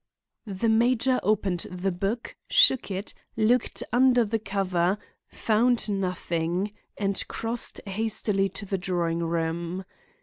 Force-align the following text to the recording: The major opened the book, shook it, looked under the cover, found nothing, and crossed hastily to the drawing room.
The 0.47 0.67
major 0.67 1.19
opened 1.21 1.67
the 1.69 1.91
book, 1.91 2.35
shook 2.49 2.89
it, 2.89 3.13
looked 3.37 3.83
under 3.93 4.25
the 4.25 4.39
cover, 4.39 4.97
found 5.27 5.87
nothing, 5.91 6.71
and 6.97 7.23
crossed 7.27 7.79
hastily 7.85 8.49
to 8.49 8.65
the 8.65 8.79
drawing 8.79 9.19
room. 9.19 9.85